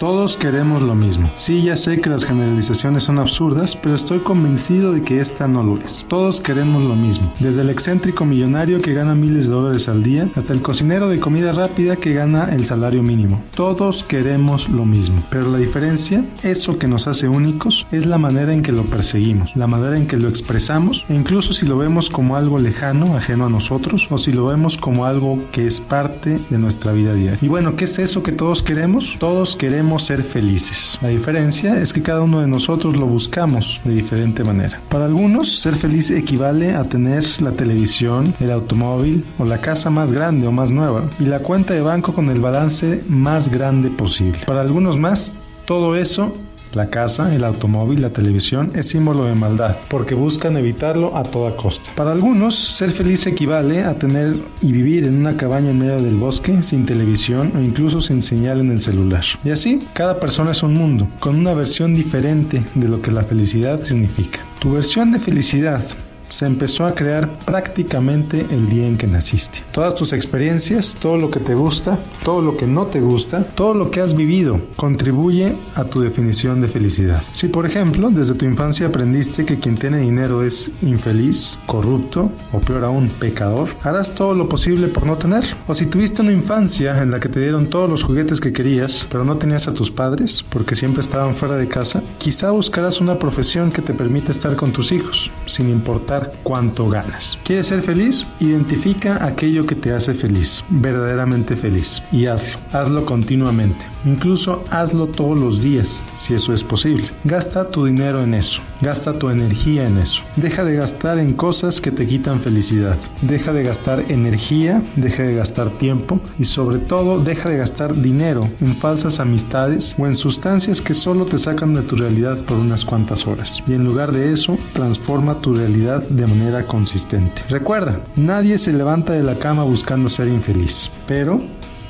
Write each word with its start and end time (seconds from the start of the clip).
Todos 0.00 0.38
queremos 0.38 0.80
lo 0.80 0.94
mismo. 0.94 1.30
Sí, 1.34 1.60
ya 1.60 1.76
sé 1.76 2.00
que 2.00 2.08
las 2.08 2.24
generalizaciones 2.24 3.04
son 3.04 3.18
absurdas, 3.18 3.76
pero 3.76 3.94
estoy 3.94 4.20
convencido 4.20 4.92
de 4.92 5.02
que 5.02 5.20
esta 5.20 5.46
no 5.46 5.62
lo 5.62 5.76
es. 5.76 6.06
Todos 6.08 6.40
queremos 6.40 6.82
lo 6.82 6.96
mismo. 6.96 7.30
Desde 7.38 7.60
el 7.60 7.68
excéntrico 7.68 8.24
millonario 8.24 8.78
que 8.78 8.94
gana 8.94 9.14
miles 9.14 9.46
de 9.46 9.52
dólares 9.52 9.90
al 9.90 10.02
día 10.02 10.26
hasta 10.36 10.54
el 10.54 10.62
cocinero 10.62 11.10
de 11.10 11.20
comida 11.20 11.52
rápida 11.52 11.96
que 11.96 12.14
gana 12.14 12.48
el 12.50 12.64
salario 12.64 13.02
mínimo. 13.02 13.42
Todos 13.54 14.02
queremos 14.02 14.70
lo 14.70 14.86
mismo. 14.86 15.22
Pero 15.28 15.52
la 15.52 15.58
diferencia, 15.58 16.24
eso 16.42 16.78
que 16.78 16.88
nos 16.88 17.06
hace 17.06 17.28
únicos, 17.28 17.86
es 17.92 18.06
la 18.06 18.16
manera 18.16 18.54
en 18.54 18.62
que 18.62 18.72
lo 18.72 18.84
perseguimos, 18.84 19.54
la 19.54 19.66
manera 19.66 19.98
en 19.98 20.06
que 20.06 20.16
lo 20.16 20.28
expresamos 20.30 21.04
e 21.10 21.14
incluso 21.14 21.52
si 21.52 21.66
lo 21.66 21.76
vemos 21.76 22.08
como 22.08 22.36
algo 22.36 22.56
lejano, 22.56 23.18
ajeno 23.18 23.44
a 23.44 23.50
nosotros, 23.50 24.06
o 24.08 24.16
si 24.16 24.32
lo 24.32 24.46
vemos 24.46 24.78
como 24.78 25.04
algo 25.04 25.38
que 25.52 25.66
es 25.66 25.78
parte 25.78 26.38
de 26.48 26.56
nuestra 26.56 26.92
vida 26.92 27.12
diaria. 27.12 27.38
Y 27.42 27.48
bueno, 27.48 27.76
¿qué 27.76 27.84
es 27.84 27.98
eso 27.98 28.22
que 28.22 28.32
todos 28.32 28.62
queremos? 28.62 29.16
Todos 29.18 29.56
queremos 29.56 29.89
ser 29.98 30.22
felices. 30.22 30.98
La 31.02 31.08
diferencia 31.08 31.80
es 31.80 31.92
que 31.92 32.02
cada 32.02 32.22
uno 32.22 32.40
de 32.40 32.46
nosotros 32.46 32.96
lo 32.96 33.06
buscamos 33.06 33.80
de 33.84 33.94
diferente 33.94 34.44
manera. 34.44 34.80
Para 34.88 35.06
algunos, 35.06 35.58
ser 35.58 35.74
feliz 35.74 36.10
equivale 36.10 36.74
a 36.74 36.82
tener 36.84 37.24
la 37.42 37.52
televisión, 37.52 38.34
el 38.40 38.50
automóvil 38.50 39.24
o 39.38 39.44
la 39.44 39.58
casa 39.58 39.90
más 39.90 40.12
grande 40.12 40.46
o 40.46 40.52
más 40.52 40.70
nueva 40.70 41.04
y 41.18 41.24
la 41.24 41.40
cuenta 41.40 41.74
de 41.74 41.80
banco 41.80 42.14
con 42.14 42.30
el 42.30 42.40
balance 42.40 43.02
más 43.08 43.48
grande 43.48 43.90
posible. 43.90 44.40
Para 44.46 44.60
algunos 44.60 44.98
más, 44.98 45.32
todo 45.64 45.96
eso 45.96 46.34
la 46.72 46.90
casa, 46.90 47.34
el 47.34 47.44
automóvil, 47.44 48.02
la 48.02 48.10
televisión 48.10 48.70
es 48.74 48.88
símbolo 48.88 49.24
de 49.24 49.34
maldad, 49.34 49.76
porque 49.88 50.14
buscan 50.14 50.56
evitarlo 50.56 51.16
a 51.16 51.22
toda 51.22 51.56
costa. 51.56 51.90
Para 51.94 52.12
algunos, 52.12 52.56
ser 52.56 52.90
feliz 52.90 53.26
equivale 53.26 53.84
a 53.84 53.98
tener 53.98 54.36
y 54.62 54.72
vivir 54.72 55.04
en 55.04 55.16
una 55.16 55.36
cabaña 55.36 55.70
en 55.70 55.78
medio 55.78 56.00
del 56.00 56.16
bosque, 56.16 56.62
sin 56.62 56.86
televisión 56.86 57.52
o 57.56 57.60
incluso 57.60 58.00
sin 58.00 58.22
señal 58.22 58.60
en 58.60 58.70
el 58.70 58.80
celular. 58.80 59.24
Y 59.44 59.50
así, 59.50 59.80
cada 59.92 60.20
persona 60.20 60.52
es 60.52 60.62
un 60.62 60.74
mundo, 60.74 61.08
con 61.18 61.36
una 61.36 61.54
versión 61.54 61.94
diferente 61.94 62.62
de 62.74 62.88
lo 62.88 63.02
que 63.02 63.10
la 63.10 63.24
felicidad 63.24 63.82
significa. 63.82 64.40
Tu 64.60 64.72
versión 64.72 65.12
de 65.12 65.20
felicidad 65.20 65.82
se 66.30 66.46
empezó 66.46 66.86
a 66.86 66.92
crear 66.92 67.38
prácticamente 67.40 68.46
el 68.50 68.68
día 68.68 68.86
en 68.86 68.96
que 68.96 69.06
naciste. 69.06 69.62
Todas 69.72 69.94
tus 69.94 70.12
experiencias, 70.12 70.96
todo 70.98 71.16
lo 71.18 71.30
que 71.30 71.40
te 71.40 71.54
gusta, 71.54 71.98
todo 72.24 72.40
lo 72.40 72.56
que 72.56 72.66
no 72.66 72.86
te 72.86 73.00
gusta, 73.00 73.44
todo 73.44 73.74
lo 73.74 73.90
que 73.90 74.00
has 74.00 74.14
vivido 74.14 74.60
contribuye 74.76 75.52
a 75.74 75.84
tu 75.84 76.00
definición 76.00 76.60
de 76.60 76.68
felicidad. 76.68 77.22
Si 77.34 77.48
por 77.48 77.66
ejemplo 77.66 78.10
desde 78.10 78.34
tu 78.34 78.44
infancia 78.44 78.86
aprendiste 78.86 79.44
que 79.44 79.58
quien 79.58 79.76
tiene 79.76 79.98
dinero 79.98 80.42
es 80.42 80.70
infeliz, 80.82 81.58
corrupto 81.66 82.30
o 82.52 82.60
peor 82.60 82.84
aún 82.84 83.08
pecador, 83.08 83.68
harás 83.82 84.14
todo 84.14 84.34
lo 84.34 84.48
posible 84.48 84.88
por 84.88 85.06
no 85.06 85.16
tener. 85.16 85.44
O 85.66 85.74
si 85.74 85.86
tuviste 85.86 86.22
una 86.22 86.32
infancia 86.32 87.02
en 87.02 87.10
la 87.10 87.20
que 87.20 87.28
te 87.28 87.40
dieron 87.40 87.68
todos 87.68 87.90
los 87.90 88.02
juguetes 88.02 88.40
que 88.40 88.52
querías, 88.52 89.06
pero 89.10 89.24
no 89.24 89.36
tenías 89.36 89.68
a 89.68 89.74
tus 89.74 89.90
padres 89.90 90.44
porque 90.48 90.76
siempre 90.76 91.00
estaban 91.00 91.34
fuera 91.34 91.56
de 91.56 91.68
casa, 91.68 92.02
quizá 92.18 92.50
buscarás 92.50 93.00
una 93.00 93.18
profesión 93.18 93.70
que 93.70 93.82
te 93.82 93.94
permita 93.94 94.32
estar 94.32 94.56
con 94.56 94.72
tus 94.72 94.92
hijos, 94.92 95.30
sin 95.46 95.68
importar 95.68 96.19
cuánto 96.42 96.88
ganas. 96.88 97.38
¿Quieres 97.44 97.66
ser 97.66 97.82
feliz? 97.82 98.26
Identifica 98.40 99.24
aquello 99.24 99.66
que 99.66 99.74
te 99.74 99.92
hace 99.92 100.14
feliz, 100.14 100.64
verdaderamente 100.68 101.56
feliz, 101.56 102.02
y 102.12 102.26
hazlo. 102.26 102.58
Hazlo 102.72 103.04
continuamente. 103.04 103.84
Incluso 104.04 104.64
hazlo 104.70 105.06
todos 105.06 105.38
los 105.38 105.62
días, 105.62 106.02
si 106.16 106.34
eso 106.34 106.52
es 106.52 106.64
posible. 106.64 107.08
Gasta 107.24 107.70
tu 107.70 107.84
dinero 107.86 108.22
en 108.22 108.34
eso. 108.34 108.62
Gasta 108.80 109.12
tu 109.12 109.28
energía 109.28 109.84
en 109.86 109.98
eso. 109.98 110.22
Deja 110.36 110.64
de 110.64 110.74
gastar 110.74 111.18
en 111.18 111.34
cosas 111.34 111.80
que 111.80 111.90
te 111.90 112.06
quitan 112.06 112.40
felicidad. 112.40 112.96
Deja 113.22 113.52
de 113.52 113.62
gastar 113.62 114.04
energía, 114.08 114.82
deja 114.96 115.22
de 115.22 115.34
gastar 115.34 115.68
tiempo 115.70 116.18
y 116.38 116.46
sobre 116.46 116.78
todo 116.78 117.20
deja 117.20 117.50
de 117.50 117.58
gastar 117.58 117.94
dinero 117.94 118.40
en 118.60 118.74
falsas 118.74 119.20
amistades 119.20 119.94
o 119.98 120.06
en 120.06 120.14
sustancias 120.14 120.80
que 120.80 120.94
solo 120.94 121.26
te 121.26 121.38
sacan 121.38 121.74
de 121.74 121.82
tu 121.82 121.96
realidad 121.96 122.38
por 122.38 122.56
unas 122.56 122.84
cuantas 122.84 123.26
horas. 123.26 123.58
Y 123.66 123.74
en 123.74 123.84
lugar 123.84 124.12
de 124.12 124.32
eso, 124.32 124.56
transforma 124.72 125.40
tu 125.40 125.54
realidad 125.54 126.02
de 126.08 126.26
manera 126.26 126.66
consistente. 126.66 127.42
Recuerda, 127.48 128.00
nadie 128.16 128.56
se 128.56 128.72
levanta 128.72 129.12
de 129.12 129.22
la 129.22 129.34
cama 129.34 129.62
buscando 129.64 130.08
ser 130.08 130.28
infeliz, 130.28 130.90
pero 131.06 131.42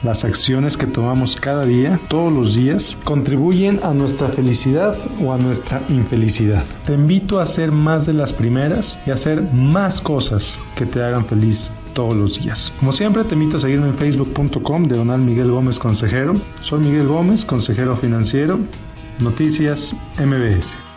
las 0.02 0.24
acciones 0.24 0.76
que 0.76 0.86
tomamos 0.86 1.36
cada 1.36 1.64
día, 1.64 2.00
todos 2.08 2.32
los 2.32 2.54
días, 2.54 2.96
contribuyen 3.04 3.80
a 3.82 3.94
nuestra 3.94 4.28
felicidad 4.28 4.96
o 5.22 5.32
a 5.32 5.38
nuestra 5.38 5.82
infelicidad. 5.88 6.64
Te 6.84 6.94
invito 6.94 7.38
a 7.38 7.44
hacer 7.44 7.72
más 7.72 8.06
de 8.06 8.14
las 8.14 8.32
primeras 8.32 8.98
y 9.06 9.10
a 9.10 9.14
hacer 9.14 9.42
más 9.52 10.00
cosas 10.00 10.58
que 10.74 10.86
te 10.86 11.02
hagan 11.02 11.24
feliz 11.24 11.70
todos 11.94 12.14
los 12.14 12.40
días. 12.40 12.72
Como 12.78 12.92
siempre, 12.92 13.24
te 13.24 13.34
invito 13.34 13.56
a 13.56 13.60
seguirme 13.60 13.88
en 13.88 13.96
facebook.com 13.96 14.84
de 14.84 14.96
Donald 14.96 15.24
Miguel 15.24 15.50
Gómez 15.50 15.78
Consejero. 15.78 16.34
Soy 16.60 16.80
Miguel 16.80 17.08
Gómez, 17.08 17.44
consejero 17.44 17.96
financiero. 17.96 18.58
Noticias 19.20 19.94
MBS. 20.18 20.89